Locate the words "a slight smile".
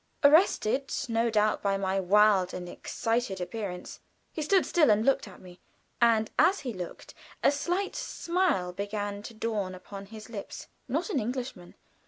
7.43-8.73